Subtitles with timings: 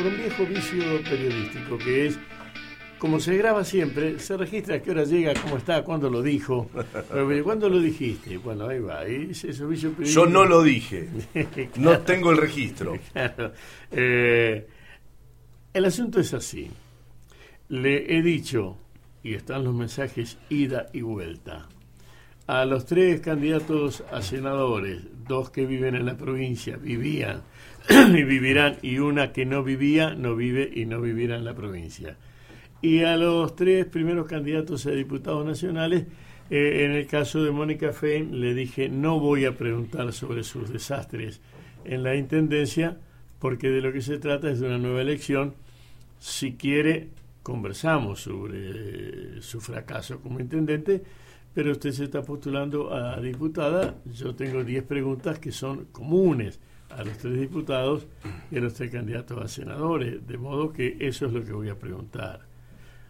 [0.00, 2.18] por un viejo vicio periodístico que es
[2.98, 6.70] como se graba siempre, se registra a qué hora llega, cómo está, cuándo lo dijo.
[7.10, 8.36] Pero, ¿Cuándo lo dijiste?
[8.38, 9.00] Bueno, ahí va.
[9.00, 11.08] Ahí Yo no lo dije.
[11.76, 12.98] No tengo el registro.
[13.12, 13.52] Claro.
[13.90, 14.66] Eh,
[15.72, 16.70] el asunto es así.
[17.68, 18.76] Le he dicho,
[19.22, 21.68] y están los mensajes ida y vuelta,
[22.46, 27.42] a los tres candidatos a senadores, dos que viven en la provincia, vivían
[28.16, 32.16] y vivirán, y una que no vivía, no vive y no vivirá en la provincia
[32.82, 36.06] y a los tres primeros candidatos a diputados nacionales,
[36.48, 40.70] eh, en el caso de Mónica Fein, le dije, no voy a preguntar sobre sus
[40.72, 41.40] desastres
[41.84, 42.98] en la Intendencia,
[43.38, 45.54] porque de lo que se trata es de una nueva elección.
[46.18, 47.08] Si quiere,
[47.42, 51.02] conversamos sobre su fracaso como intendente,
[51.54, 53.96] pero usted se está postulando a diputada.
[54.14, 58.06] Yo tengo 10 preguntas que son comunes a los tres diputados
[58.50, 61.68] y a los tres candidatos a senadores, de modo que eso es lo que voy
[61.68, 62.40] a preguntar.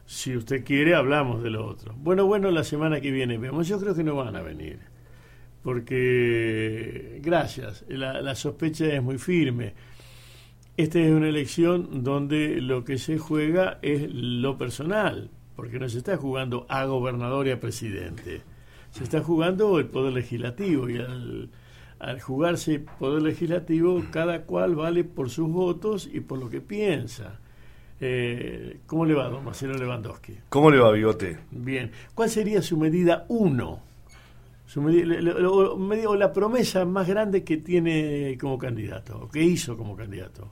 [0.07, 1.95] Si usted quiere, hablamos de lo otro.
[1.97, 3.69] Bueno, bueno, la semana que viene vemos.
[3.69, 4.81] Yo creo que no van a venir.
[5.63, 9.75] Porque, gracias, la, sospecha es muy firme.
[10.77, 15.99] Esta es una elección donde lo que se juega es lo personal, porque no se
[15.99, 18.43] está jugando a gobernador y a presidente.
[18.91, 21.51] Se está jugando el poder legislativo y al,
[22.01, 27.39] al jugarse poder legislativo, cada cual vale por sus votos y por lo que piensa.
[28.01, 30.35] Eh, ¿Cómo le va, don Marcelo Lewandowski?
[30.49, 31.39] ¿Cómo le va, Bigote?
[31.51, 31.93] Bien.
[32.15, 33.83] ¿Cuál sería su medida uno?
[34.67, 35.35] Su medida,
[36.09, 40.49] o la promesa más grande que tiene como candidato, o que hizo como candidato.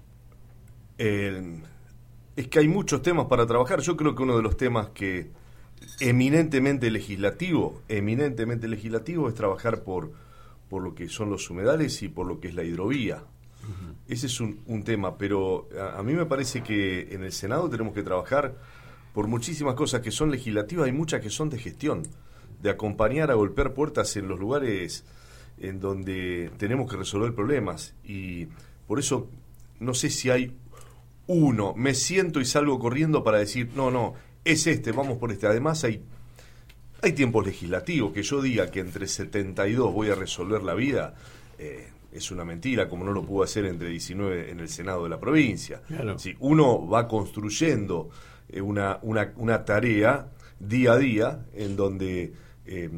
[0.98, 3.80] es que hay muchos temas para trabajar.
[3.80, 5.30] Yo creo que uno de los temas que
[6.00, 10.12] eminentemente legislativo, eminentemente legislativo es trabajar por,
[10.68, 13.24] por lo que son los humedales y por lo que es la hidrovía.
[14.06, 18.02] Ese es un, tema, pero a, mí me parece que en el Senado tenemos que
[18.02, 18.54] trabajar
[19.12, 22.04] por muchísimas cosas que son legislativas y muchas que son de gestión,
[22.62, 25.04] de acompañar a golpear puertas en los lugares
[25.58, 27.94] en donde tenemos que resolver problemas.
[28.04, 28.46] Y
[28.86, 29.28] por eso
[29.80, 30.56] no sé si hay
[31.26, 35.46] uno, me siento y salgo corriendo para decir, no, no, es este, vamos por este.
[35.46, 36.02] Además hay,
[37.00, 41.14] hay tiempos legislativos, que yo diga que entre 72 voy a resolver la vida.
[41.58, 45.10] Eh, es una mentira, como no lo pudo hacer entre 19 en el Senado de
[45.10, 45.82] la provincia.
[46.16, 48.08] Si uno va construyendo
[48.48, 50.28] eh, una, una, una, tarea
[50.58, 52.32] día a día en donde
[52.64, 52.90] eh,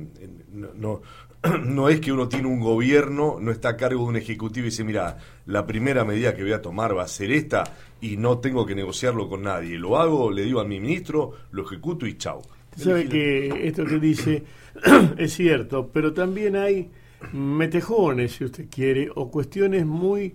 [0.53, 1.03] no,
[1.65, 4.71] no, es que uno tiene un gobierno, no está a cargo de un ejecutivo y
[4.71, 7.65] dice, mira, la primera medida que voy a tomar va a ser esta
[8.01, 9.79] y no tengo que negociarlo con nadie.
[9.79, 12.43] Lo hago, le digo a mi ministro, lo ejecuto y chau.
[12.81, 14.45] Sabe que esto que dice
[15.19, 16.91] es cierto, pero también hay
[17.33, 20.35] metejones, si usted quiere, o cuestiones muy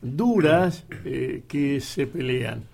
[0.00, 2.64] duras eh, que se pelean.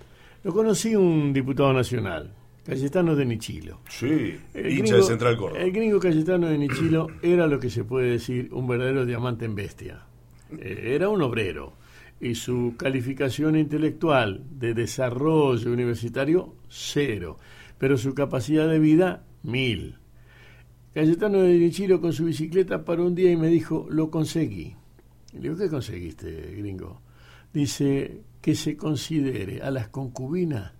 [0.44, 2.32] Lo conocí un diputado nacional,
[2.64, 3.80] Cayetano de Nichilo.
[3.88, 5.60] Sí, hincha de Central Córdoba.
[5.60, 9.54] El gringo Cayetano de Nichilo era lo que se puede decir un verdadero diamante en
[9.54, 10.02] bestia.
[10.58, 11.74] Eh, era un obrero
[12.20, 17.38] y su calificación intelectual de desarrollo universitario, cero,
[17.78, 19.96] pero su capacidad de vida, mil.
[20.94, 24.74] Cayetano de Nichiro con su bicicleta para un día y me dijo, lo conseguí.
[25.32, 27.00] Le digo, ¿qué conseguiste, gringo?
[27.52, 30.72] Dice, que se considere a las concubinas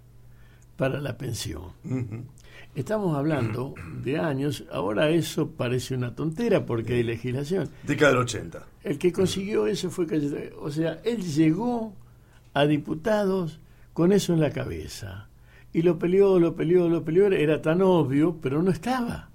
[0.76, 1.72] para la pensión.
[2.75, 7.69] Estamos hablando de años, ahora eso parece una tontera porque hay legislación.
[7.84, 8.66] Década del 80.
[8.84, 10.56] El que consiguió eso fue Cayetano.
[10.60, 11.94] O sea, él llegó
[12.54, 13.60] a diputados
[13.92, 15.28] con eso en la cabeza.
[15.72, 19.28] Y lo peleó, lo peleó, lo peleó, era tan obvio, pero no estaba.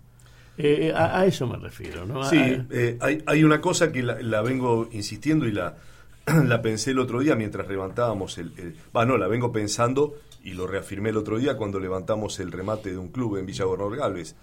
[0.58, 2.24] Eh, eh, a, eso me refiero, ¿no?
[2.26, 5.78] Sí, eh, hay, hay, una cosa que la, vengo insistiendo y la,
[6.46, 8.76] la pensé el otro día mientras levantábamos el...
[8.96, 12.92] Va, no, la vengo pensando y lo reafirmé el otro día cuando levantamos el remate
[12.92, 14.36] de un club en Villa Gobernador Galvez.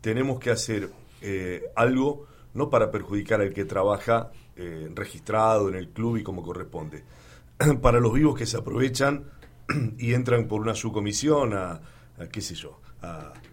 [0.00, 0.88] tenemos que hacer
[1.76, 4.30] algo no para perjudicar al que trabaja
[4.94, 7.02] registrado en el club y como corresponde,
[7.82, 9.24] para los vivos que se aprovechan
[9.98, 11.80] y entran por una subcomisión a
[12.30, 12.80] qué sé yo,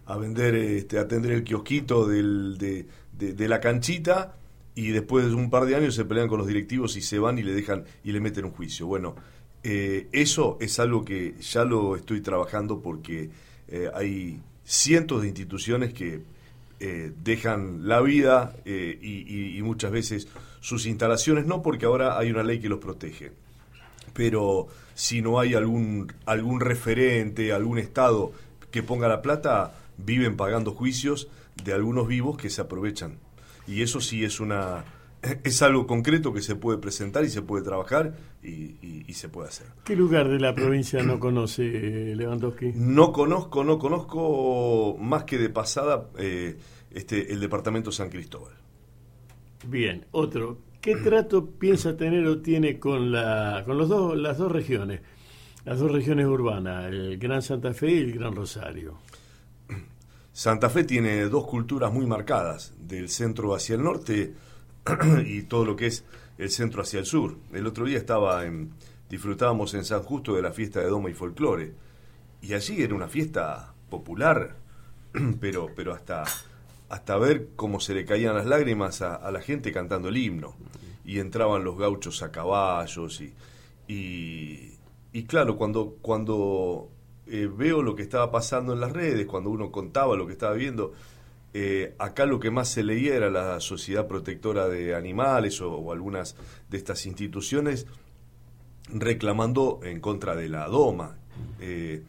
[0.05, 4.35] a, vender, este, a atender el kiosquito del, de, la canchita
[4.75, 7.37] y después de un par de años se pelean con los directivos y se van
[7.37, 8.87] y le dejan y le meten un juicio.
[8.87, 9.15] Bueno,
[9.63, 13.29] eh, eso es algo que ya lo estoy trabajando porque
[13.67, 16.21] eh, hay cientos de instituciones que
[16.79, 20.27] eh, dejan la vida y, y, muchas veces
[20.61, 23.31] sus instalaciones, no porque ahora hay una ley que los protege,
[24.13, 28.31] pero si no hay algún, algún referente, algún Estado
[28.71, 31.27] que ponga la plata viven pagando juicios
[31.63, 33.17] de algunos vivos que se aprovechan.
[33.67, 34.85] Y eso sí es una,
[35.43, 39.67] es algo concreto que se puede presentar y se puede trabajar y, se puede hacer.
[39.83, 42.71] ¿Qué lugar de la provincia no conoce Lewandowski?
[42.75, 46.57] No conozco, no conozco más que de pasada eh,
[46.91, 48.53] este, el departamento San Cristóbal.
[49.67, 50.57] Bien, otro.
[50.81, 55.01] ¿Qué trato piensa tener o tiene con, la, con los dos, las dos regiones?
[55.63, 58.97] Las dos regiones urbanas, el Gran Santa Fe y el Gran Rosario.
[60.33, 64.33] Santa Fe tiene dos culturas muy marcadas, del centro hacia el norte
[65.27, 66.03] y todo lo que es
[66.39, 67.37] el centro hacia el sur.
[67.53, 68.71] El otro día estaba en,
[69.07, 71.75] disfrutábamos en San Justo de la fiesta de Doma y Folclore,
[72.41, 74.55] y allí era una fiesta popular,
[75.39, 76.23] pero, pero hasta,
[76.91, 80.55] hasta ver cómo se le caían las lágrimas a, la gente cantando el himno,
[81.05, 83.33] y entraban los gauchos a caballos, y,
[83.87, 86.89] y, claro, cuando, cuando
[87.27, 90.53] eh, veo lo que estaba pasando en las redes, cuando uno contaba lo que estaba
[90.53, 90.91] viendo,
[91.53, 96.35] eh, acá lo que más se leía era la Sociedad Protectora de Animales o, algunas
[96.69, 97.87] de estas instituciones
[98.89, 101.15] reclamando en contra de la DOMA.
[101.61, 102.03] Eh,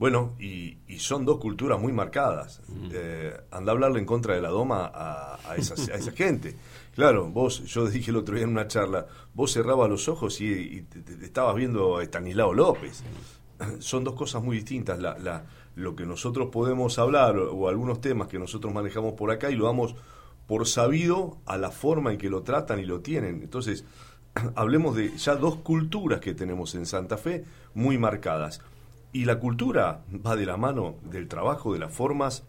[0.00, 2.60] bueno, y, son dos culturas muy marcadas.
[2.92, 6.56] Eh, anda a hablarle en contra de la DOMA a, a, esa, gente.
[6.94, 10.82] Claro, vos, yo dije el otro día en una charla, vos cerrabas los ojos y,
[10.82, 13.04] te, estabas viendo a Estanislao López.
[13.78, 14.98] Son dos cosas muy distintas.
[14.98, 15.44] la,
[15.76, 19.66] lo que nosotros podemos hablar o, algunos temas que nosotros manejamos por acá y lo
[19.66, 19.94] damos
[20.46, 23.42] por sabido a la forma en que lo tratan y lo tienen.
[23.42, 23.84] Entonces,
[24.54, 27.44] hablemos de ya dos culturas que tenemos en Santa Fe
[27.74, 28.60] muy marcadas.
[29.12, 32.44] Y la cultura va de la mano del trabajo, de las formas,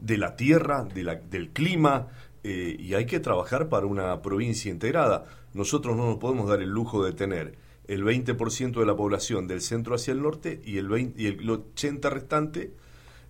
[0.00, 2.08] de la tierra, de la, del clima,
[2.44, 5.24] eh, y hay que trabajar para una provincia integrada.
[5.54, 7.56] Nosotros no nos podemos dar el lujo de tener
[7.88, 11.38] el 20% de la población del centro hacia el norte y el, 20, y el
[11.40, 12.72] 80% restante,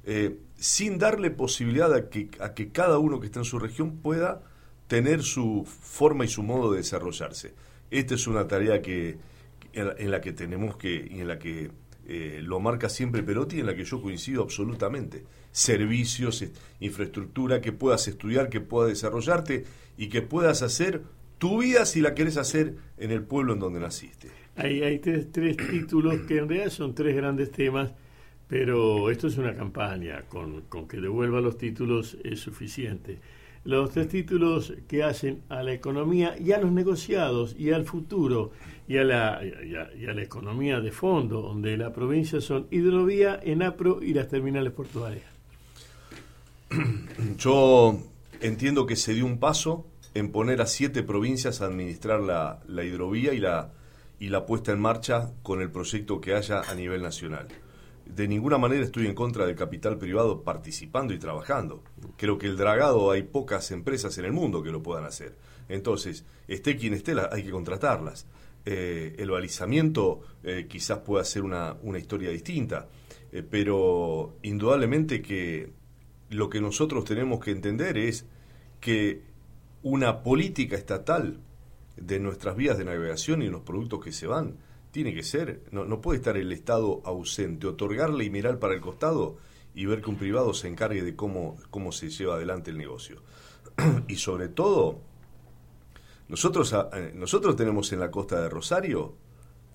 [0.04, 3.98] eh, sin darle posibilidad a que, a que cada uno que esté en su región
[3.98, 4.42] pueda
[4.86, 7.54] tener su forma y su modo de desarrollarse.
[7.90, 9.18] Esta es una tarea que,
[9.72, 11.70] en, la, que tenemos que, en la que
[12.08, 15.24] eh, lo marca siempre Perotti, en la que yo coincido absolutamente.
[15.50, 16.44] Servicios,
[16.80, 19.64] infraestructura, que puedas estudiar, que puedas desarrollarte
[19.96, 21.02] y que puedas hacer
[21.38, 24.30] tu vida si la querés hacer en el pueblo en donde naciste.
[24.56, 27.92] Hay, hay tres, títulos que en realidad son tres grandes temas,
[28.48, 33.18] pero esto es una campaña, con, que devuelva los títulos es suficiente.
[33.66, 38.52] Los tres títulos que hacen a la economía y a los negociados y al futuro
[38.86, 44.14] y a la, a, la economía de fondo, donde la provincia son hidrovía, ENAPRO y
[44.14, 45.24] las terminales portuarias.
[47.38, 47.98] Yo
[48.40, 49.84] entiendo que se dio un paso
[50.14, 53.72] en poner a siete provincias a administrar la, la hidrovía y la,
[54.20, 57.48] y la puesta en marcha con el proyecto que haya a nivel nacional.
[58.06, 61.82] De ninguna manera estoy en contra del capital privado participando y trabajando.
[62.16, 65.36] Creo que el dragado hay pocas empresas en el mundo que lo puedan hacer.
[65.68, 68.26] Entonces, esté quien esté, hay que contratarlas.
[68.64, 72.88] Eh, el balizamiento eh, quizás pueda ser una, una historia distinta,
[73.32, 75.70] eh, pero indudablemente que
[76.30, 78.24] lo que nosotros tenemos que entender es
[78.80, 79.22] que
[79.82, 81.38] una política estatal
[81.96, 84.56] de nuestras vías de navegación y los productos que se van.
[84.96, 89.36] Tiene que ser, no, puede estar el Estado ausente, otorgarle y mirar para el costado
[89.74, 93.20] y ver que un privado se encargue de cómo, cómo se lleva adelante el negocio.
[94.08, 95.02] y sobre todo,
[96.28, 99.16] nosotros, ah, eh, nosotros tenemos en la costa de Rosario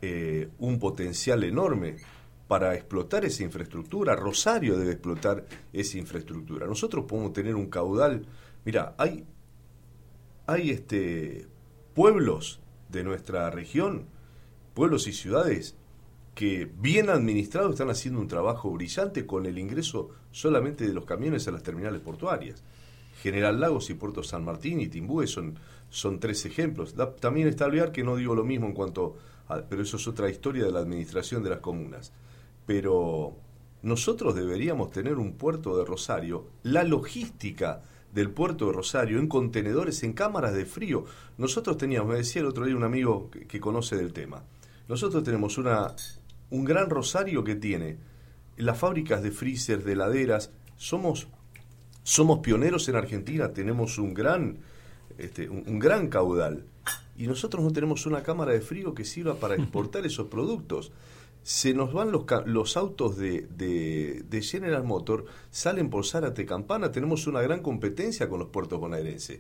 [0.02, 1.98] eh, un potencial enorme
[2.48, 4.16] para explotar esa infraestructura.
[4.16, 6.66] Rosario debe explotar esa infraestructura.
[6.66, 8.26] Nosotros podemos tener un caudal.
[8.66, 9.24] Mira, hay,
[10.48, 11.46] hay este,
[11.94, 14.08] pueblos de nuestra región,
[14.74, 15.76] pueblos y ciudades
[16.36, 21.48] que bien administrados están haciendo un trabajo brillante con el ingreso solamente de los camiones
[21.48, 22.64] a las terminales portuarias.
[23.22, 25.60] General Lagos y Puerto San Martín y Timbúe son,
[25.90, 26.96] son tres ejemplos.
[27.20, 30.30] también está olvidar que no digo lo mismo en cuanto a, pero eso es otra
[30.30, 32.14] historia de la administración de las comunas.
[32.66, 33.36] Pero
[33.84, 37.82] nosotros deberíamos tener un puerto de Rosario, la logística
[38.14, 41.06] del puerto de Rosario en contenedores, en cámaras de frío.
[41.38, 44.44] Nosotros teníamos, me decía el otro día un amigo que, conoce del tema,
[44.92, 45.96] nosotros tenemos una,
[46.50, 47.98] un gran Rosario que tiene
[48.58, 51.28] las fábricas de freezer, de heladeras, somos,
[52.04, 54.60] somos pioneros en Argentina, tenemos un gran,
[55.18, 56.66] este, un gran caudal.
[57.18, 60.92] Y nosotros no tenemos una cámara de frío que sirva para exportar esos productos
[61.44, 67.26] se nos van los, los autos de, de, General Motor, salen por Zárate Campana, tenemos
[67.26, 69.40] una gran competencia con los puertos bonaerenses.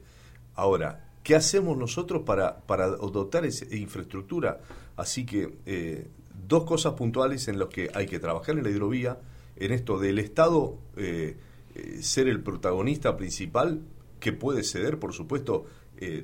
[0.55, 4.61] Ahora, ¿qué hacemos nosotros para, para dotar esa infraestructura?
[4.95, 6.07] Así que eh,
[6.47, 9.19] dos cosas puntuales en las que hay que trabajar en la hidrovía,
[9.55, 11.37] en esto del Estado eh,
[11.75, 13.81] eh, ser el protagonista principal,
[14.19, 15.65] que puede ceder, por supuesto,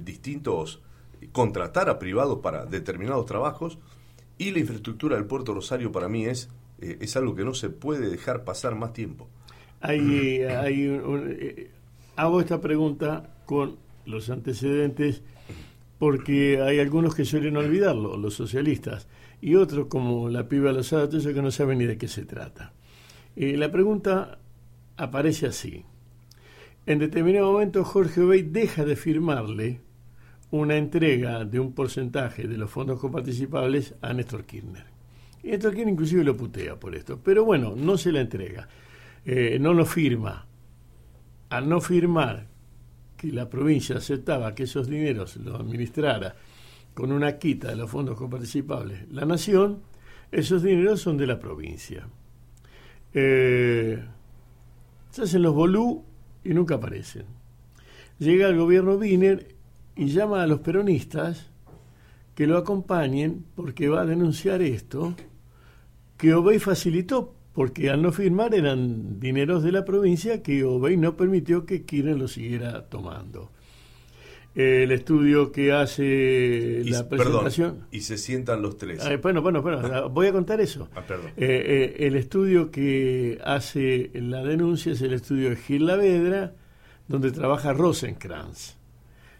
[0.01, 0.81] distintos,
[1.31, 3.77] contratar a privados para determinados trabajos
[4.39, 6.49] y la infraestructura del puerto Rosario para mí es,
[6.79, 9.27] es algo que no se puede dejar pasar más tiempo.
[9.81, 10.41] Hay
[12.17, 13.77] hago esta pregunta con
[14.07, 15.21] los antecedentes
[15.99, 19.07] porque hay algunos que suelen olvidarlo, los socialistas,
[19.41, 22.73] y otros como la piba Lozada, que no saben ni de qué se trata.
[23.35, 24.39] la pregunta
[24.95, 25.85] aparece así.
[26.85, 29.81] En determinado momento Jorge Obey deja de firmarle
[30.51, 34.85] una entrega de un porcentaje de los fondos coparticipables a Néstor Kirchner.
[35.43, 38.69] Y Néstor Kirchner inclusive lo putea por esto, pero bueno, no se la entrega,
[39.25, 40.47] eh, no lo firma.
[41.49, 42.47] Al no firmar
[43.17, 46.35] que la provincia aceptaba que esos dineros los administrara
[46.93, 49.81] con una quita de los fondos coparticipables la nación,
[50.31, 52.07] esos dineros son de la provincia.
[53.13, 54.03] Eh,
[55.11, 56.03] se hacen los bolú
[56.43, 57.25] y nunca aparecen.
[58.19, 59.55] Llega el gobierno Wiener
[59.95, 61.49] y llama a los peronistas
[62.35, 65.15] que lo acompañen porque va a denunciar esto
[66.17, 71.17] que Obey facilitó porque al no firmar eran dineros de la provincia que Obey no
[71.17, 73.49] permitió que Kirchner lo siguiera tomando.
[74.53, 77.87] El estudio que hace la presentación.
[77.89, 79.03] y se sientan los tres.
[79.23, 80.87] bueno, bueno, bueno, voy a contar eso.
[80.93, 81.31] Ah, perdón.
[81.35, 86.53] Eh, eh, el estudio que hace la denuncia es el estudio de Gil Lavedra,
[87.07, 88.75] donde trabaja Rosenkrantz.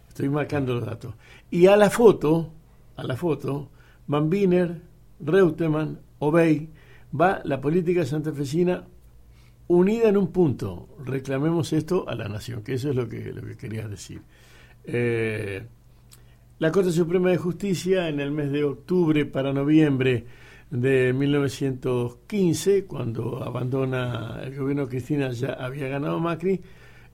[0.08, 1.14] Estoy marcando los datos.
[1.52, 2.52] Y a la foto,
[2.96, 3.70] a la foto,
[4.08, 4.80] Van Biner,
[5.20, 6.70] Reutemann, Obey,
[7.18, 8.86] va la política santafesina
[9.68, 10.88] unida en un punto.
[11.04, 14.20] Reclamemos esto a la nación, que eso es lo que, lo que quería decir.
[14.84, 15.62] Eh,
[16.58, 20.24] la Corte Suprema de Justicia en el mes de octubre para noviembre
[20.70, 26.60] de 1915, cuando abandona el gobierno Cristina, ya había ganado Macri,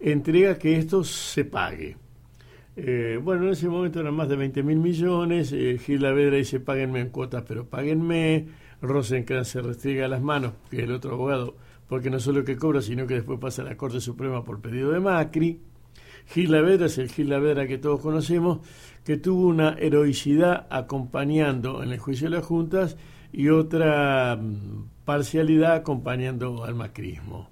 [0.01, 1.97] entrega que esto se pague.
[2.77, 6.59] Eh, bueno, en ese momento eran más de 20 mil millones, eh, Gil Lavedra dice
[6.59, 8.47] páguenme en cuotas, pero páguenme,
[8.81, 11.57] Rosenkrantz se restriega las manos, que el otro abogado,
[11.89, 14.91] porque no solo que cobra, sino que después pasa a la Corte Suprema por pedido
[14.91, 15.61] de Macri.
[16.27, 18.61] Gil Lavera es el Gil Lavera que todos conocemos,
[19.05, 22.97] que tuvo una heroicidad acompañando en el juicio de las juntas
[23.33, 27.51] y otra mm, parcialidad acompañando al macrismo.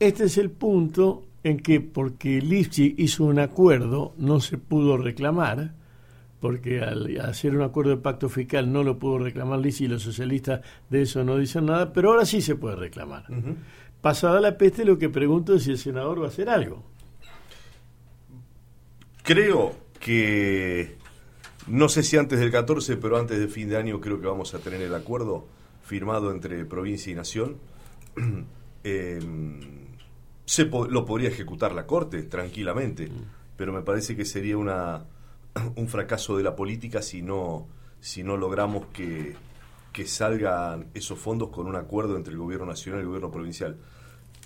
[0.00, 5.74] Este es el punto en que, porque Lipschitz hizo un acuerdo, no se pudo reclamar,
[6.42, 10.02] porque al hacer un acuerdo de pacto fiscal no lo pudo reclamar Liz y los
[10.02, 13.26] socialistas de eso no dicen nada, pero ahora sí se puede reclamar.
[14.00, 16.82] Pasada la peste, lo que pregunto es si el senador va a hacer algo.
[19.22, 20.96] Creo que,
[21.68, 24.52] no sé si antes del 14, pero antes del fin de año creo que vamos
[24.52, 25.46] a tener el acuerdo
[25.84, 27.58] firmado entre provincia y nación.
[28.84, 29.60] Em,
[30.44, 33.24] se lo podría ejecutar la Corte tranquilamente, mm.
[33.56, 35.04] pero me parece que sería una
[35.76, 37.68] un fracaso de la política si no,
[38.00, 39.36] si no logramos que,
[39.92, 43.76] que salgan esos fondos con un acuerdo entre el gobierno nacional y el gobierno provincial.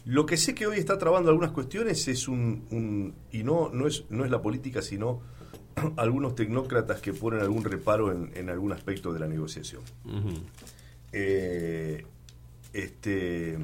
[0.05, 4.05] Lo que sé que hoy está trabando algunas cuestiones es un, y no, no es,
[4.09, 5.21] no es la política, sino
[5.97, 9.83] algunos tecnócratas que ponen algún reparo en, algún aspecto de la negociación.
[11.13, 12.05] Eh,
[12.73, 13.59] este,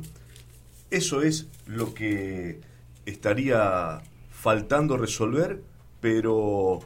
[0.90, 2.60] eso es lo que
[3.06, 5.62] estaría faltando resolver,
[6.00, 6.80] pero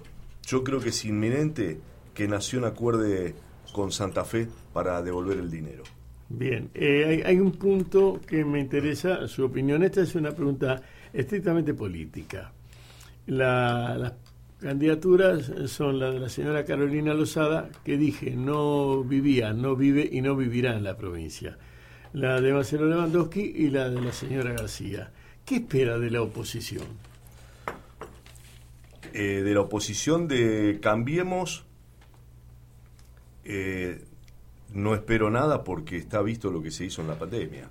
[0.47, 1.81] yo creo que es inminente
[2.15, 3.35] que Nación acuerde
[3.73, 5.83] con Santa Fe para devolver el dinero.
[6.29, 9.83] Bien, eh, hay, un punto que me interesa su opinión.
[9.83, 10.81] Esta es una pregunta
[11.12, 12.53] estrictamente política.
[13.26, 14.12] las
[14.61, 20.21] candidaturas son la de la señora Carolina Lozada, que dije no vivía, no vive y
[20.21, 21.59] no vivirá en la provincia.
[22.12, 25.12] La de Marcelo Lewandowski y la de la señora García.
[25.45, 26.87] ¿Qué espera de la oposición?
[29.18, 31.64] Eh, de la oposición de Cambiemos,
[33.46, 34.04] eh,
[34.75, 37.70] no espero nada porque está visto lo que se hizo en la pandemia.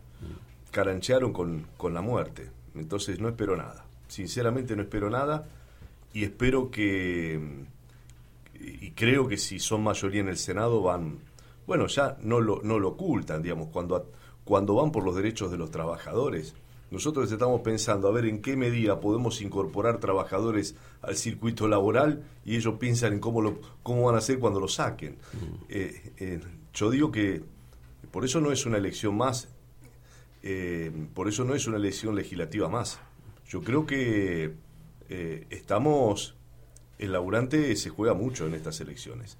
[0.71, 2.49] Caranchearon con, con la muerte.
[2.73, 3.85] Entonces no espero nada.
[4.07, 5.47] Sinceramente no espero nada
[6.13, 7.39] y espero que,
[8.59, 11.19] y creo que si son mayoría en el Senado van,
[11.67, 14.11] bueno, ya no lo, no lo ocultan, digamos, cuando,
[14.45, 16.55] cuando van por los derechos de los trabajadores
[16.91, 22.55] nosotros estamos pensando a ver en qué medida podemos incorporar trabajadores al circuito laboral y
[22.55, 25.13] ellos piensan en cómo, lo, cómo van a hacer cuando lo saquen.
[25.13, 25.63] Mm.
[25.69, 26.39] Eh, eh,
[26.73, 27.43] yo digo que
[28.11, 29.49] por eso no es una elección más,
[30.43, 32.99] eh, por eso no es una elección legislativa más.
[33.47, 34.53] Yo creo que
[35.49, 36.35] estamos,
[36.97, 39.37] el laburante se juega mucho en estas elecciones,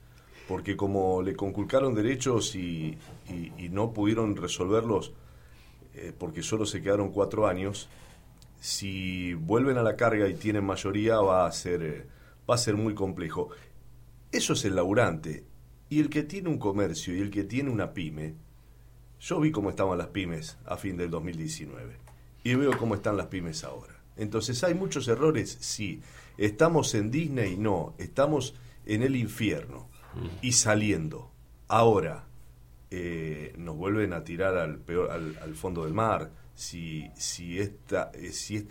[0.47, 2.97] porque como le conculcaron derechos y
[3.71, 5.13] no pudieron resolverlos,
[5.95, 7.89] eh, porque solo se quedaron cuatro años,
[8.59, 12.07] si vuelven a la carga y tienen mayoría va a ser, eh,
[12.49, 13.49] va a ser muy complejo.
[14.31, 15.45] Eso es el laburante.
[15.89, 18.35] Y el que tiene un comercio y el que tiene una pyme,
[19.19, 21.97] yo vi cómo estaban las pymes a fin del 2019
[22.43, 23.95] y veo cómo están las pymes ahora.
[24.17, 25.57] Entonces, ¿hay muchos errores?
[25.59, 26.01] Sí.
[26.37, 27.57] ¿Estamos en Disney?
[27.57, 27.93] No.
[27.97, 29.89] Estamos en el infierno
[30.41, 31.31] y saliendo.
[31.67, 32.25] Ahora,
[32.97, 36.31] eh, nos vuelven a tirar al, peor, al, fondo del mar.
[36.53, 38.69] Si, si esta, eh, si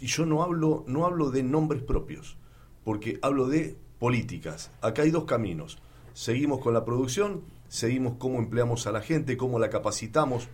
[0.00, 2.36] y yo no hablo, no hablo de nombres propios,
[2.82, 4.72] porque hablo de políticas.
[4.80, 5.78] Acá hay dos caminos.
[6.14, 10.48] Seguimos con la producción, seguimos cómo empleamos a la gente, cómo la capacitamos,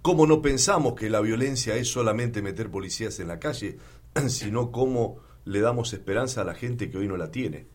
[0.00, 3.78] cómo no pensamos que la violencia es solamente meter policías en la calle,
[4.28, 7.66] sino cómo le damos esperanza a la gente que hoy no la tiene.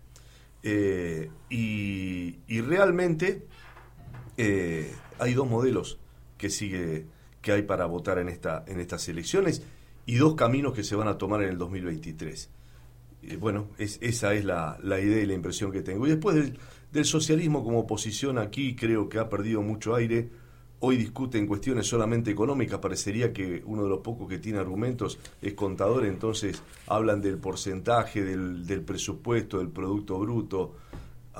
[0.62, 3.48] Eh, y, realmente
[4.42, 6.00] eh, hay dos modelos
[6.38, 7.06] que sigue
[7.42, 9.64] que hay para votar en esta en estas elecciones
[10.06, 12.50] y dos caminos que se van a tomar en el 2023.
[13.22, 16.08] Eh, bueno, esa es la, idea y la impresión que tengo.
[16.08, 16.58] Y después del,
[16.92, 20.30] del socialismo como oposición aquí creo que ha perdido mucho aire
[20.82, 25.54] hoy discuten cuestiones solamente económicas, parecería que uno de los pocos que tiene argumentos es
[25.54, 30.76] contador, entonces hablan del porcentaje, del, presupuesto, del Producto Bruto.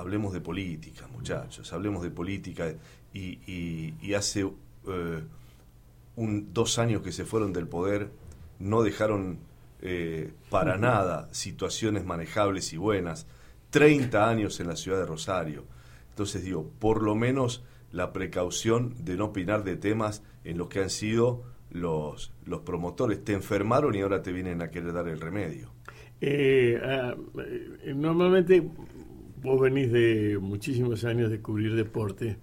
[0.00, 2.72] Hablemos de política, muchachos, hablemos de política.
[3.12, 4.40] Y, hace
[4.88, 5.22] eh,
[6.16, 8.10] un, dos años que se fueron del poder,
[8.58, 9.38] no dejaron
[9.82, 13.26] eh, para nada situaciones manejables y buenas.
[13.68, 15.64] 30 años en la ciudad de Rosario.
[16.08, 20.80] Entonces digo, por lo menos la precaución de no opinar de temas en los que
[20.80, 23.22] han sido los, los promotores.
[23.22, 25.70] Te enfermaron y ahora te vienen a querer dar el remedio.
[26.20, 27.14] Eh, ah,
[27.94, 28.62] normalmente
[29.42, 32.36] vos venís de muchísimos años de cubrir deporte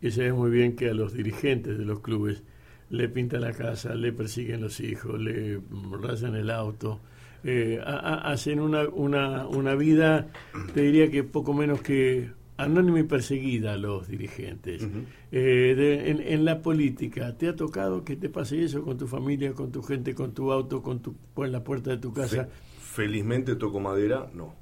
[0.00, 2.42] y sabes muy bien que a los dirigentes de los clubes
[2.90, 5.60] le pintan la casa, le persiguen los hijos, le
[6.02, 7.00] rasan el auto,
[7.44, 10.28] eh, hacen una, una, una vida,
[10.74, 14.86] te diría que poco menos que anónima y perseguida a los dirigentes.
[15.30, 19.72] Eh, en, la política, ¿te ha tocado que te pase eso con tu familia, con
[19.72, 22.48] tu gente, con tu auto, con tu en la puerta de tu casa?
[22.92, 24.54] felizmente toco madera, no.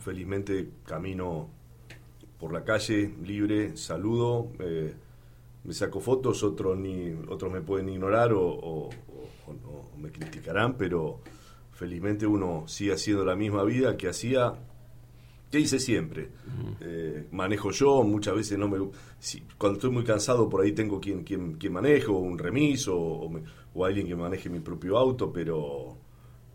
[0.00, 1.48] Felizmente camino
[2.38, 4.94] por la calle libre, saludo, eh,
[5.64, 8.90] me saco fotos, otros ni otros me pueden ignorar o
[9.98, 11.20] me criticarán, pero
[11.72, 14.54] felizmente uno sigue haciendo la misma vida que hacía
[15.54, 16.30] ¿Qué hice siempre?
[16.80, 18.76] Eh, manejo yo, muchas veces no me...
[19.56, 24.08] cuando estoy muy cansado por ahí tengo quien, quien, quien manejo, un remiso o, alguien
[24.08, 25.96] que maneje mi propio auto, pero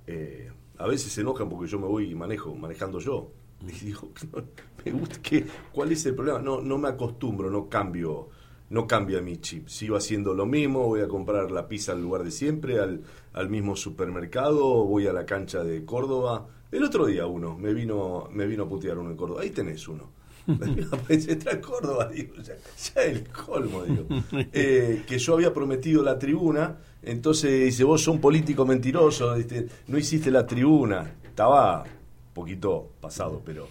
[0.06, 3.32] eh, a veces se enojan porque yo me voy y manejo, manejando yo.
[3.62, 4.10] Y digo,
[4.86, 6.40] me gusta que, ¿cuál es el problema?
[6.40, 8.30] No, no me acostumbro, no cambio,
[8.72, 9.68] no cambia mi chip.
[9.68, 13.50] Sigo haciendo lo mismo, voy a comprar la pizza al lugar de siempre, al, al
[13.50, 18.46] mismo supermercado, voy a la cancha de Córdoba el otro día uno me vino, me
[18.46, 19.42] vino a putear uno en Córdoba.
[19.42, 20.12] Ahí tenés uno.
[21.10, 24.06] está en Córdoba, digo, ya, el colmo, digo.
[24.54, 29.36] Eh, que yo había prometido la tribuna, entonces dice, vos sos un político mentiroso,
[29.88, 31.16] no hiciste la tribuna.
[31.24, 33.68] Estaba un poquito pasado, pero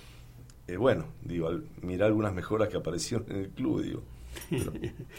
[0.66, 1.50] eh, bueno, digo,
[1.82, 4.02] mirá algunas mejoras que aparecieron en el club, digo.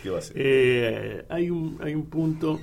[0.01, 0.35] ¿Qué va a ser?
[0.39, 2.59] Eh, hay, un, hay un punto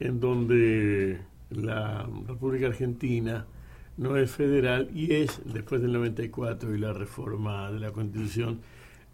[0.00, 3.46] en donde la República Argentina
[3.96, 8.60] no es federal y es, después del 94 y la reforma de la Constitución,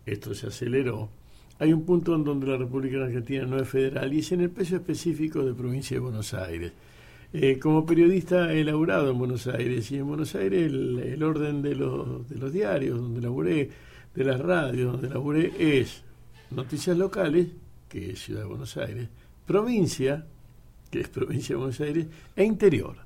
[0.06, 1.10] esto se aceleró.
[1.58, 4.50] Hay un punto en donde la República Argentina no es federal y es en el
[4.50, 6.72] peso específico de provincia de Buenos Aires.
[7.32, 11.74] Eh, como periodista he laburado en Buenos Aires y en Buenos Aires el, orden de
[11.74, 13.70] los, de los diarios donde laburé,
[14.14, 16.02] de las radios donde laburé es
[16.50, 17.48] noticias locales,
[17.88, 19.08] que es Ciudad de Buenos Aires,
[19.46, 20.26] provincia,
[20.90, 22.96] que es provincia de Buenos Aires, e interior.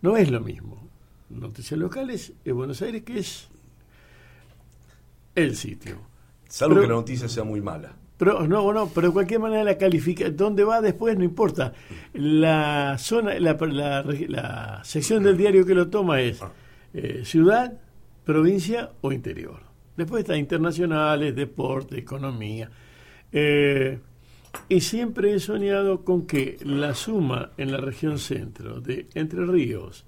[0.00, 0.88] No es lo mismo
[1.30, 3.48] noticias locales en Buenos Aires, que es
[5.34, 5.98] el sitio.
[6.48, 7.94] Salvo que la noticia sea muy mala.
[8.16, 11.72] Pero no, no, pero de cualquier manera la califica, dónde va después no importa.
[12.14, 16.50] La zona, la, la, sección del diario que lo toma es ah.
[16.94, 17.74] eh, ciudad,
[18.24, 19.60] provincia o interior.
[19.96, 22.68] Después está internacionales, deporte, economía.
[23.30, 24.00] Eh,
[24.68, 30.04] y siempre he soñado con que la suma en la región centro de Entre Ríos,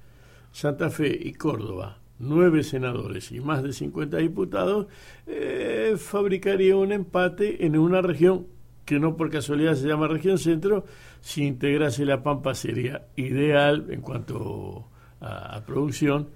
[0.52, 4.86] Santa Fe y Córdoba, nueve senadores y más de 50 diputados,
[5.26, 8.46] eh, fabricaría un empate en una región
[8.84, 10.84] que no por casualidad se llama región centro,
[11.20, 14.88] si integrase la Pampa sería ideal en cuanto
[15.20, 16.30] a, producción,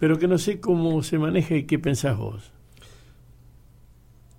[0.00, 2.50] pero que no sé cómo se maneja y qué pensás vos.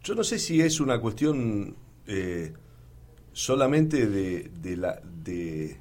[0.04, 1.76] Yo no sé si es una cuestión
[2.08, 2.52] eh,
[3.32, 5.78] solamente de, de, la, de,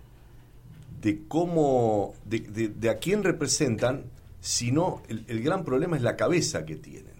[1.01, 4.05] de cómo, de, a quién representan
[4.41, 7.15] sino el, el gran problema es la cabeza que tienen,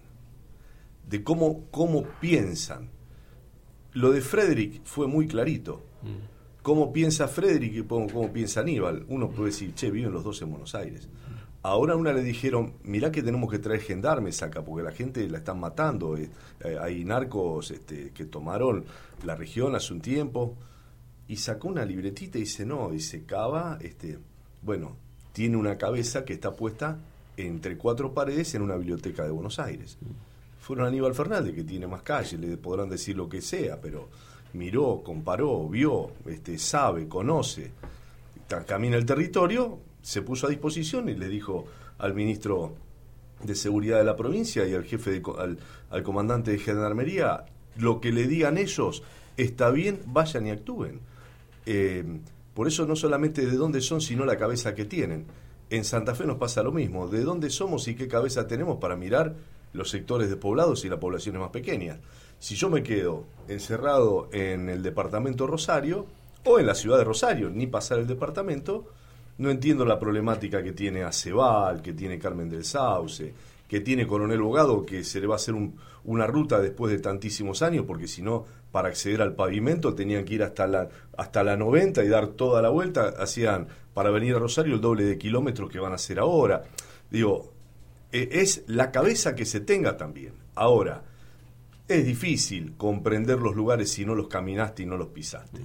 [1.07, 2.89] de cómo, cómo piensan.
[3.93, 5.83] Lo de Frederick fue muy clarito.
[6.63, 9.05] ¿Cómo piensa Frederick y cómo, cómo piensa Aníbal?
[9.07, 11.07] Uno puede decir, che, viven los dos en Buenos Aires.
[11.63, 15.39] Ahora una le dijeron, mirá que tenemos que traer gendarmes acá, porque la gente la
[15.39, 16.17] están matando.
[16.17, 16.29] eh,
[16.63, 18.85] eh, hay narcos este, que tomaron
[19.23, 20.55] la región hace un tiempo.
[21.31, 24.19] Y sacó una libretita y dice, no, dice, Cava, este,
[24.61, 24.97] bueno,
[25.31, 26.97] tiene una cabeza que está puesta
[27.37, 29.97] entre cuatro paredes en una biblioteca de Buenos Aires.
[30.59, 34.09] Fueron Aníbal Fernández, que tiene más calles, le podrán decir lo que sea, pero
[34.51, 37.71] miró, comparó, vio, este, sabe, conoce,
[38.67, 41.65] camina el territorio, se puso a disposición y le dijo
[41.99, 42.73] al ministro
[43.41, 45.57] de Seguridad de la provincia y al jefe, de al,
[45.91, 47.45] al comandante de Gendarmería,
[47.77, 49.01] lo que le digan ellos
[49.37, 51.09] está bien, vayan y actúen.
[51.65, 52.03] Eh,
[52.53, 55.25] por eso no solamente de dónde son, sino la cabeza que tienen.
[55.69, 58.95] En Santa Fe nos pasa lo mismo, de dónde somos y qué cabeza tenemos para
[58.97, 59.35] mirar
[59.73, 61.97] los sectores despoblados y las poblaciones más pequeñas.
[62.39, 66.07] Si yo me quedo encerrado en el departamento Rosario
[66.43, 68.85] o en la ciudad de Rosario, ni pasar el departamento,
[69.37, 73.33] no entiendo la problemática que tiene Acebal, que tiene Carmen del Sauce,
[73.67, 76.99] que tiene Coronel Bogado, que se le va a hacer un- una ruta después de
[76.99, 81.43] tantísimos años, porque si no, para acceder al pavimento tenían que ir hasta la, hasta
[81.43, 85.17] la 90 y dar toda la vuelta, hacían para venir a Rosario el doble de
[85.17, 86.63] kilómetros que van a hacer ahora.
[87.09, 87.51] Digo,
[88.11, 90.33] eh, es la cabeza que se tenga también.
[90.55, 91.03] Ahora,
[91.87, 95.59] es difícil comprender los lugares si no los caminaste y no los pisaste.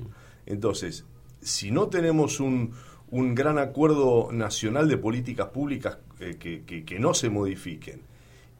[0.46, 1.04] Entonces,
[1.40, 2.72] si no tenemos un,
[3.10, 8.00] un gran acuerdo nacional de políticas públicas eh, que, que- que no se modifiquen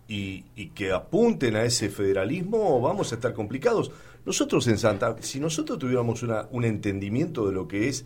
[0.07, 3.91] y, y que apunten a ese federalismo, vamos a estar complicados.
[4.27, 8.05] Nosotros en Santa, si nosotros tuviéramos una- un entendimiento de lo que es,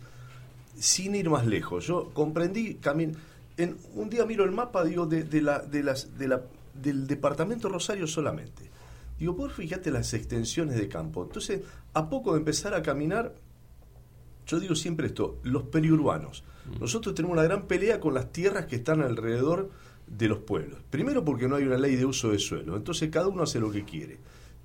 [0.77, 3.15] sin ir más lejos, yo comprendí, camin,
[3.57, 6.41] en, un día miro el mapa, digo, de, de la, de las, de la,
[6.73, 8.69] del departamento Rosario solamente.
[9.19, 11.23] Digo, por fíjate las extensiones de campo.
[11.23, 11.61] Entonces,
[11.93, 13.35] a poco de empezar a caminar,
[14.47, 16.43] yo digo siempre esto, los periurbanos.
[16.79, 19.69] Nosotros tenemos una gran pelea con las tierras que están alrededor
[20.07, 20.79] de los pueblos.
[20.89, 23.71] Primero porque no hay una ley de uso de suelo, entonces cada uno hace lo
[23.71, 24.17] que quiere.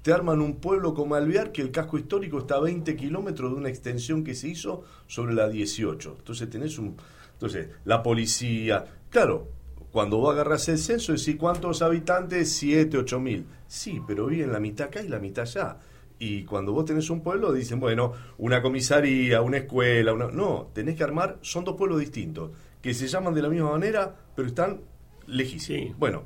[0.07, 3.57] Te arman un pueblo como Alvear, que el casco histórico está a 20 kilómetros de
[3.57, 6.15] una extensión que se hizo sobre la 18.
[6.19, 6.97] Entonces tenés un...
[7.33, 8.85] Entonces, la policía...
[9.11, 9.49] Claro,
[9.91, 13.47] cuando vos agarras el censo, decís cuántos habitantes, 7, 8 mil.
[13.67, 15.79] Sí, pero viven la mitad acá y la mitad allá.
[16.21, 20.29] Y cuando vos tenés un pueblo, dicen, bueno, una comisaría, una escuela, una...
[20.29, 24.15] No, tenés que armar, son dos pueblos distintos, que se llaman de la misma manera,
[24.37, 24.83] pero están
[25.27, 25.89] lejísimos.
[25.89, 25.95] Sí.
[25.99, 26.23] Bueno,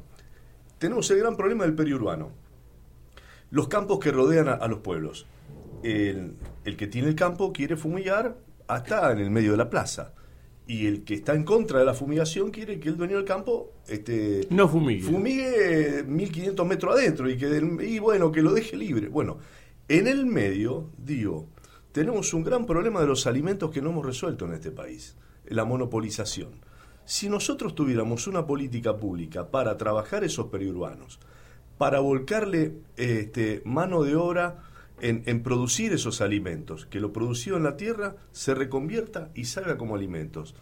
[0.76, 2.39] tenemos el gran problema del periurbano.
[3.50, 5.26] Los campos que rodean a, a los pueblos.
[5.82, 6.34] El,
[6.64, 8.36] el que tiene el campo quiere fumigar
[8.68, 10.12] hasta en el medio de la plaza.
[10.66, 13.72] Y el que está en contra de la fumigación quiere que el dueño del campo
[13.88, 15.02] este, No fumigue.
[15.02, 19.08] fumigue 1500 metros adentro y que del- y bueno, que lo deje libre.
[19.08, 19.38] Bueno,
[19.88, 21.48] en el medio, digo,
[21.90, 25.64] tenemos un gran problema de los alimentos que no hemos resuelto en este país, la
[25.64, 26.50] monopolización.
[27.04, 31.18] Si nosotros tuviéramos una política pública para trabajar esos periurbanos,
[31.80, 34.64] para volcarle este, mano de obra
[35.00, 39.94] en, producir esos alimentos, que lo producido en la tierra se reconvierta y salga como
[39.94, 40.54] alimentos.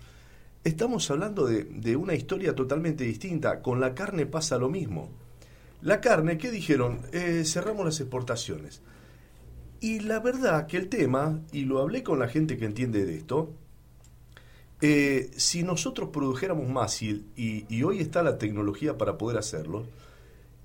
[0.62, 3.62] Estamos hablando de, una historia totalmente distinta.
[3.62, 5.10] Con la carne pasa lo mismo.
[5.82, 7.00] La carne, ¿qué dijeron?
[7.10, 8.80] Eh, cerramos las exportaciones.
[9.80, 13.16] Y la verdad que el tema, y lo hablé con la gente que entiende de
[13.16, 13.50] esto,
[14.82, 19.88] eh, si nosotros produjéramos más y hoy está la tecnología para poder hacerlo,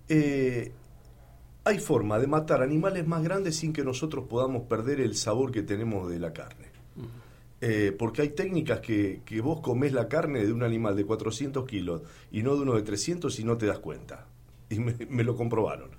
[0.09, 0.71] eh,
[1.63, 5.63] hay forma de matar animales más grandes sin que nosotros podamos perder el sabor que
[5.63, 6.71] tenemos de la carne.
[7.61, 11.65] Eh, porque hay técnicas que, que vos comés la carne de un animal de 400
[11.65, 14.27] kilos y no de uno de 300 y no te das cuenta.
[14.69, 15.91] Y me, me lo comprobaron.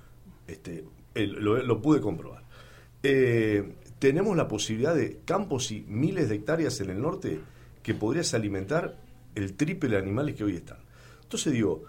[0.47, 2.45] Este, lo, lo pude comprobar.
[3.03, 7.41] Eh, tenemos la posibilidad de campos y miles de hectáreas en el norte
[7.83, 8.99] que podrías alimentar
[9.35, 10.79] el triple de animales que hoy están.
[11.23, 11.85] Entonces digo,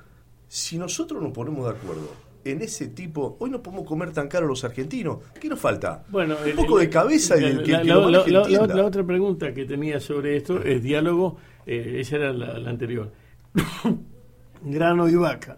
[0.55, 2.09] si nosotros nos ponemos de acuerdo
[2.45, 5.17] en ese tipo, hoy no podemos comer tan caro los argentinos.
[5.41, 6.05] ¿Qué nos falta?
[6.09, 7.99] Bueno, un el- poco el- de cabeza y la, el que, la- que la- lo
[8.01, 8.75] la- maneje la- la- entienda.
[8.75, 13.11] la otra pregunta que tenía sobre esto es diálogo, eh, esa era la, anterior.
[14.63, 15.57] Grano y vaca.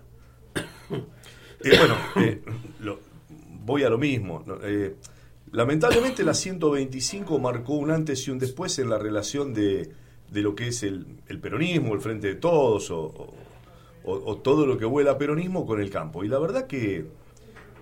[1.63, 2.41] Eh, bueno, eh,
[2.81, 2.99] lo-
[3.65, 4.43] voy a lo mismo.
[5.51, 9.91] lamentablemente la 125 marcó un antes y un después en la relación de,
[10.31, 13.33] de lo que es el, el peronismo, el frente de todos, o, o-
[14.07, 16.23] o- o todo lo que vuela a peronismo con el campo.
[16.23, 17.05] Y la verdad que,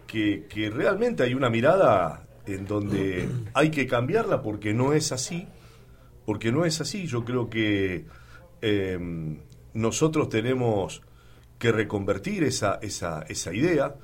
[0.08, 5.48] que, que realmente hay una mirada en donde hay que cambiarla porque no es así.
[6.26, 7.06] Porque no es así.
[7.08, 8.06] Yo creo que
[8.62, 9.00] eh,
[9.74, 11.02] nosotros tenemos
[11.60, 13.96] que reconvertir esa, esa, esa idea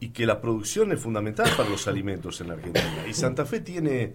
[0.00, 3.06] y que la producción es fundamental para los alimentos en Argentina.
[3.08, 4.12] Y Santa Fe tiene,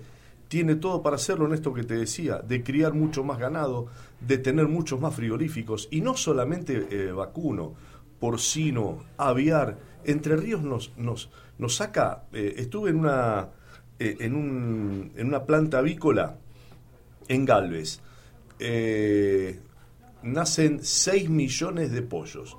[0.48, 3.88] tiene todo para hacerlo en esto que te decía, de criar mucho más ganado,
[4.20, 7.74] de tener muchos más frigoríficos, y no solamente eh, vacuno,
[8.20, 9.78] porcino, aviar.
[10.04, 13.50] Entre Ríos nos, nos, nos saca, eh, estuve en una,
[14.00, 16.38] eh, en, un, en una planta avícola
[17.28, 18.00] en Galvez.
[20.24, 22.58] nacen 6 millones de pollos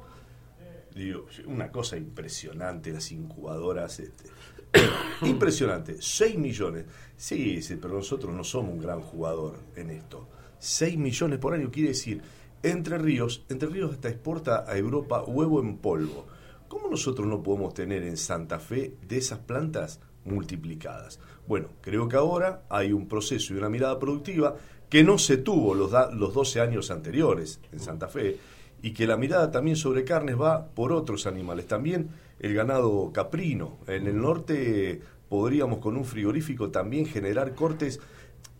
[1.46, 4.00] una cosa impresionante, las incubadoras.
[4.00, 4.24] Este.
[5.22, 6.86] impresionante, 6 millones.
[7.16, 10.28] Sí, sí, pero nosotros no somos un gran jugador en esto.
[10.58, 12.22] 6 millones por año quiere decir,
[12.62, 16.26] Entre Ríos, Entre Ríos hasta exporta a Europa huevo en polvo.
[16.68, 21.18] ¿Cómo nosotros no podemos tener en Santa Fe de esas plantas multiplicadas?
[21.46, 24.54] Bueno, creo que ahora hay un proceso y una mirada productiva
[24.90, 28.38] que no se tuvo los, los 12 años anteriores en Santa Fe
[28.82, 31.66] y que la mirada también sobre carnes va por otros animales.
[31.66, 32.10] También
[32.40, 33.78] el ganado caprino.
[33.86, 38.00] En el norte podríamos con un frigorífico también generar cortes,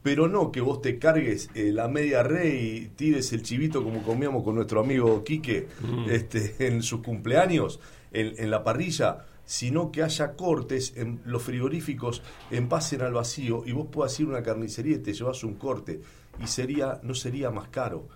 [0.02, 4.02] pero no que vos te cargues eh, la media rey y tires el chivito como
[4.02, 6.10] comíamos con nuestro amigo Quique mm.
[6.10, 7.80] este, en sus cumpleaños
[8.12, 13.72] en, la parrilla sino que haya cortes en los frigoríficos en pasen al vacío y
[13.72, 16.00] vos puedas ir a una carnicería y te llevas un corte
[16.42, 18.08] y sería no sería más caro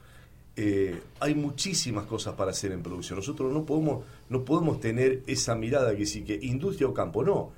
[0.55, 3.19] eh, hay muchísimas cosas para hacer en producción.
[3.19, 7.53] Nosotros no podemos, no podemos tener esa mirada que sí que industria o campo, no.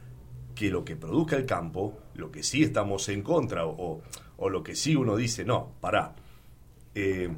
[0.54, 4.00] Que lo que produzca el campo, lo que sí estamos en contra o,
[4.38, 6.14] lo que sí uno dice, no, pará.
[6.94, 7.28] Eh,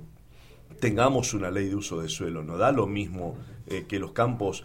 [0.80, 4.64] tengamos una ley de uso de suelo, no da lo mismo eh, que los campos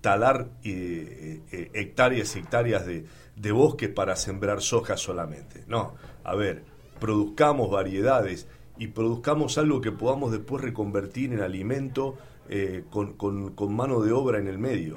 [0.00, 5.62] talar hectáreas y hectáreas de, de bosque para sembrar soja solamente.
[5.68, 6.64] No, a ver,
[6.98, 8.48] produzcamos variedades
[8.80, 12.16] y produzcamos algo que podamos después reconvertir en alimento
[12.48, 14.96] eh, con, con, mano de obra en el medio.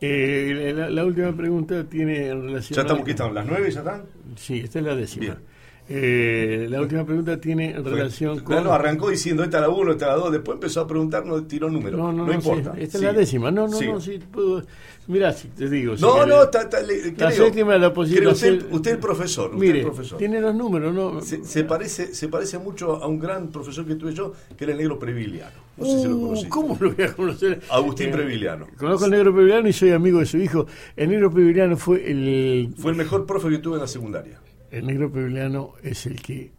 [0.00, 2.76] Eh, la, última pregunta tiene en relación...
[2.76, 3.34] ¿Ya estamos, ¿qué estamos?
[3.34, 4.06] ¿Las nueve ya están?
[4.36, 5.38] Sí, esta es la décima.
[5.86, 8.64] Eh, la última pregunta tiene relación con.
[8.64, 12.00] No, arrancó diciendo esta la 1, esta la 2, después empezó a preguntarnos, tiró números.
[12.00, 12.74] No, no, no, importa.
[12.78, 13.50] esta es la décima.
[13.50, 14.62] No, no, no, sí, puedo.
[15.06, 15.94] Mirá, si te digo.
[16.00, 18.32] No, no, está, está, la séptima la posibilidad.
[18.32, 19.50] Usted, usted es el profesor.
[19.50, 20.16] Usted mire, el profesor.
[20.16, 21.20] tiene los números, ¿no?
[21.20, 24.78] Se, parece, se parece mucho a un gran profesor que tuve yo, que era el
[24.78, 25.64] negro Previliano.
[25.76, 26.48] No sé si lo uh, conocí.
[26.48, 27.60] ¿Cómo lo voy a conocer?
[27.68, 28.68] Agustín eh, Previliano.
[28.78, 30.66] Conozco al negro Previliano y soy amigo de su hijo.
[30.96, 32.74] El negro Previliano fue el.
[32.78, 34.40] Fue el mejor profe que tuve en la secundaria
[34.74, 36.50] el negro peruviano es el que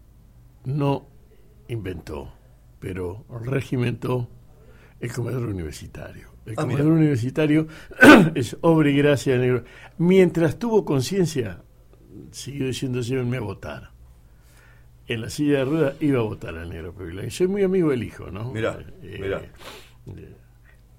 [0.64, 1.06] no
[1.68, 2.34] inventó,
[2.80, 4.30] pero regimentó
[5.02, 6.30] el comedor universitario.
[6.46, 7.68] El ah, comedor universitario
[8.36, 9.64] es obra y gracia del negro.
[9.98, 11.62] Mientras tuvo conciencia,
[12.32, 13.92] siguió diciendo, llévenme a votar.
[15.08, 17.30] En la silla de ruedas iba a votar al negro peruviano.
[17.30, 18.52] Soy muy amigo del hijo, ¿no?
[18.54, 19.42] Mira, eh, mira.
[19.42, 20.36] Eh,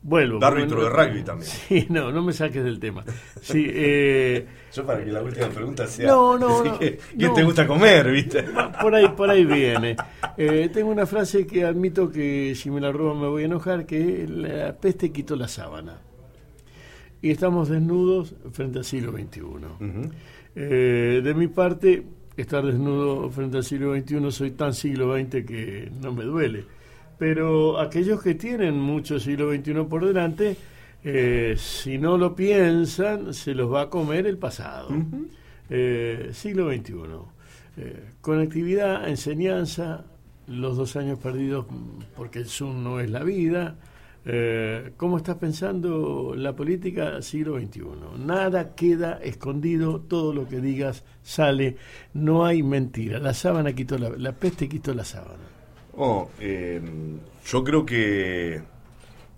[0.07, 0.39] Vuelvo.
[0.39, 1.51] De árbitro de rugby también.
[1.67, 3.05] Sí, no, no me saques del tema.
[3.41, 6.07] Sí, eh, Yo para que la última pregunta sea.
[6.07, 8.45] No, no, no ¿Quién te gusta comer, viste?
[8.81, 9.97] Por ahí, por ahí viene.
[10.37, 13.85] Eh, tengo una frase que admito que si me la roban me voy a enojar,
[13.85, 15.99] que la peste quitó la sábana.
[17.21, 19.41] Y estamos desnudos frente al siglo XXI.
[20.55, 22.05] eh, de mi parte,
[22.37, 26.76] estar desnudo frente al siglo XXI, soy tan siglo XX que no me duele
[27.19, 30.57] pero aquellos que tienen mucho siglo XXI por delante,
[31.03, 34.89] eh, si no lo piensan, se los va a comer el pasado.
[35.71, 36.95] Eh, siglo XXI.
[37.79, 40.05] Eh, conectividad, enseñanza,
[40.47, 41.67] los dos años perdidos
[42.17, 43.77] porque el Zoom no es la vida.
[44.97, 47.83] ¿Cómo estás pensando la política siglo XXI?
[48.19, 51.77] Nada queda escondido, todo lo que digas sale,
[52.13, 53.21] no hay mentira.
[53.21, 55.56] La sábana quitó la, la peste quitó la sábana.
[55.97, 56.81] Oh, eh,
[57.47, 58.61] yo creo que.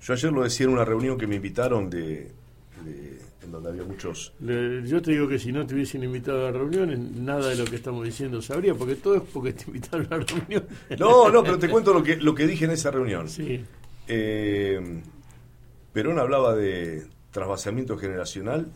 [0.01, 2.31] Yo ayer lo decía en una reunión que me invitaron de,
[3.43, 4.33] en donde había muchos.
[4.41, 7.65] yo te digo que si no te hubiesen invitado a la reunión, nada de lo
[7.65, 10.67] que estamos diciendo sabría, porque todo es porque te invitaron a la reunión.
[10.99, 13.29] No, no, pero te cuento lo que, lo que dije en esa reunión.
[13.29, 13.65] Sí.
[14.07, 15.01] Eh,
[15.93, 18.69] Perón hablaba de trasvasamiento generacional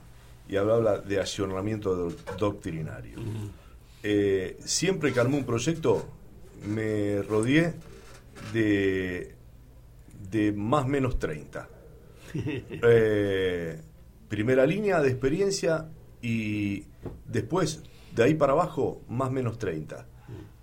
[0.48, 3.18] y hablaba de accionamiento doctrinario.
[4.02, 6.08] Eh, siempre que armó un proyecto,
[6.66, 7.74] me rodeé
[8.52, 9.34] de,
[10.30, 11.68] de más menos 30.
[12.34, 13.78] Eh,
[14.28, 15.90] primera línea de experiencia
[16.22, 16.84] y
[17.26, 17.82] después,
[18.16, 20.06] de ahí para abajo, más menos 30.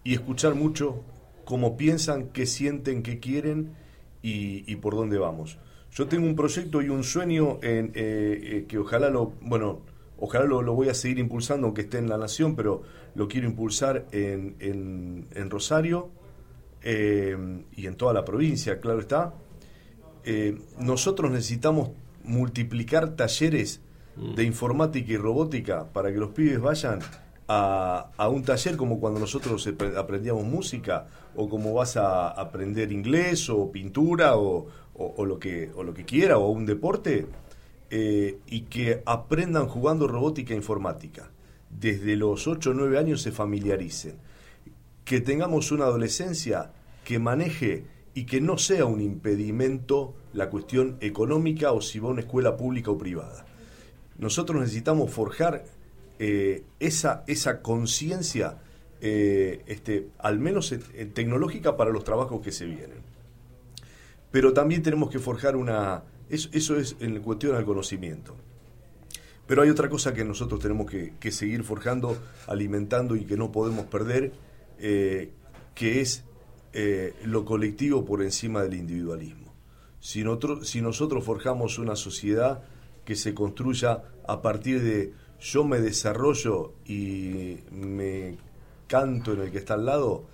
[0.04, 1.04] Y escuchar mucho
[1.46, 3.76] cómo piensan, qué sienten, qué quieren
[4.24, 5.60] y, por dónde vamos.
[5.92, 9.82] Yo tengo un proyecto y un sueño en, eh, eh, que ojalá lo, bueno,
[10.22, 12.82] ojalá lo, voy a seguir impulsando aunque esté en la nación, pero
[13.16, 16.10] lo quiero impulsar en, en, Rosario
[16.84, 17.36] eh,
[17.76, 19.34] y en toda la provincia, claro está.
[20.26, 21.92] eh, nosotros necesitamos
[22.24, 23.82] multiplicar talleres
[24.18, 24.36] Mm.
[24.36, 27.00] de informática y robótica para que los pibes vayan
[27.48, 32.92] a, a un taller como cuando nosotros ap- aprendíamos música o como vas a aprender
[32.92, 37.28] inglés o pintura o, o- o lo, que, o lo que quiera o un deporte
[37.92, 41.32] eh, y que aprendan jugando robótica e informática.
[41.70, 44.18] Desde los 8 o 9 años se familiaricen.
[45.06, 46.72] Que tengamos una adolescencia
[47.04, 52.12] que maneje y que no sea un impedimento la cuestión económica o si va a
[52.12, 53.46] una escuela pública o privada.
[54.18, 55.66] Nosotros necesitamos forjar
[56.20, 58.58] eh, esa, esa conciencia,
[59.02, 60.76] eh, este, al menos
[61.14, 63.00] tecnológica para los trabajos que se vienen.
[64.32, 66.04] Pero también tenemos que forjar una...
[66.30, 68.36] Eso, es en cuestión al conocimiento.
[69.48, 73.86] Pero hay otra cosa que nosotros tenemos que, seguir forjando, alimentando y que no podemos
[73.86, 74.32] perder,
[74.78, 75.32] eh,
[75.74, 76.24] que es
[76.74, 79.54] eh, lo colectivo por encima del individualismo.
[80.00, 80.24] Si,
[80.64, 82.64] si nosotros forjamos una sociedad
[83.06, 88.38] que se construya a partir de yo me desarrollo y me
[88.88, 90.28] canto en el que está al lado,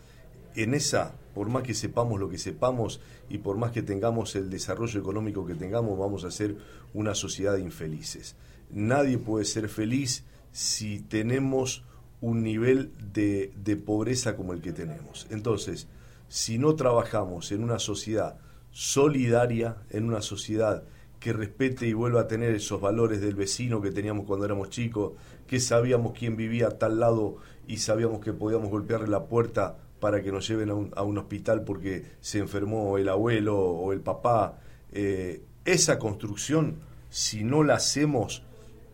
[0.55, 4.49] en esa, por más que sepamos lo que sepamos y por más que tengamos el
[4.49, 6.55] desarrollo económico que tengamos, vamos a ser
[6.93, 8.37] una sociedad de infelices.
[8.71, 11.83] Nadie puede ser feliz si tenemos
[12.21, 15.27] un nivel de, de pobreza como el que tenemos.
[15.29, 15.87] Entonces,
[16.29, 18.37] si no trabajamos en una sociedad
[18.71, 20.83] solidaria, en una sociedad
[21.19, 25.13] que respete y vuelva a tener esos valores del vecino que teníamos cuando éramos chicos,
[25.47, 30.21] que sabíamos quién vivía a tal lado y sabíamos que podíamos golpearle la puerta para
[30.21, 34.01] que nos lleven a un, a un hospital porque se enfermó el abuelo o el
[34.01, 34.59] papá.
[34.91, 36.77] Eh, esa construcción,
[37.09, 38.43] si no la hacemos,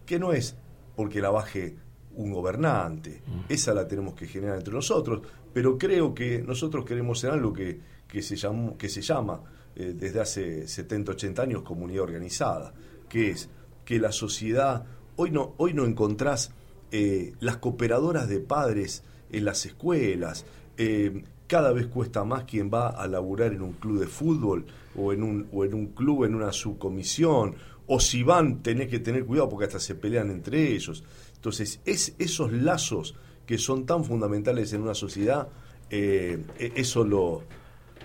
[0.05, 0.55] que no es
[0.95, 1.75] porque la baje
[2.15, 5.21] un gobernante, esa la tenemos que generar entre nosotros,
[5.53, 9.41] pero creo que nosotros queremos ser algo que, que, se, llamó, que se llama
[9.75, 12.73] eh, desde hace 70, 80 años comunidad organizada,
[13.07, 13.49] que es
[13.85, 14.85] que la sociedad,
[15.15, 16.51] hoy no, hoy no encontrás
[16.91, 20.45] eh, las cooperadoras de padres en las escuelas,
[20.77, 25.11] eh, cada vez cuesta más quien va a laburar en un club de fútbol o
[25.11, 27.55] en un, o en un club, en una subcomisión,
[27.87, 31.03] o si van tenés que tener cuidado porque hasta se pelean entre ellos.
[31.35, 35.49] Entonces, es esos lazos que son tan fundamentales en una sociedad,
[35.89, 37.43] eh, e- eso lo,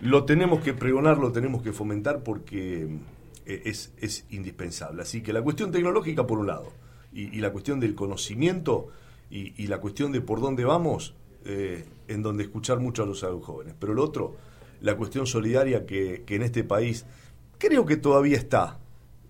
[0.00, 2.88] lo tenemos que pregonar, lo tenemos que fomentar porque
[3.46, 5.02] eh, es, es indispensable.
[5.02, 6.72] Así que la cuestión tecnológica por un lado
[7.12, 8.88] y, la cuestión del conocimiento
[9.31, 11.14] y, y la cuestión de por dónde vamos,
[11.46, 13.74] eh, en donde escuchar mucho a los jóvenes.
[13.78, 14.37] Pero el otro,
[14.80, 17.06] la cuestión solidaria que, que en este país
[17.59, 18.78] creo que todavía está.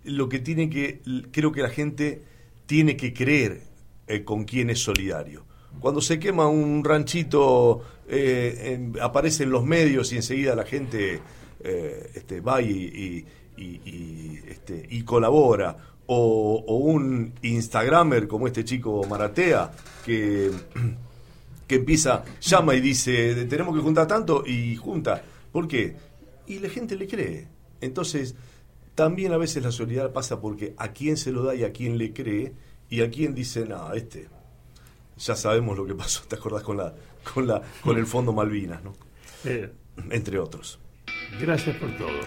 [0.05, 1.01] Lo que tiene que,
[1.33, 2.23] creo que la gente
[2.67, 3.63] tiene que creer
[4.07, 5.45] eh, con quién es solidario.
[5.81, 11.21] Cuando se quema un ranchito, eh, en- aparece en los medios y enseguida la gente
[11.61, 13.27] eh, este, va y,
[13.57, 15.77] y- este, y colabora.
[16.09, 19.73] O un Instagramer como este chico Maratea,
[20.05, 20.51] que,
[21.67, 25.23] que empieza, llama y dice, tenemos que juntar tanto y junta.
[25.53, 25.97] ¿Por qué?
[26.47, 27.49] Y la gente le cree.
[27.81, 28.35] Entonces,
[28.95, 31.99] también a veces la solidaridad pasa porque a quién se lo da y a quién
[31.99, 32.53] le cree
[32.89, 34.29] y a quién dice, no, este,
[35.19, 36.95] ya sabemos lo que pasó, ¿te acordás con la,
[37.35, 38.95] con la, con el fondo Malvinas, ¿no?
[39.45, 39.71] Eh,
[40.11, 40.79] Entre otros.
[41.41, 42.21] gracias por todo.